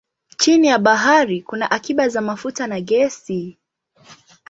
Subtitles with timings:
[0.37, 3.57] Chini ya bahari kuna akiba za mafuta na gesi.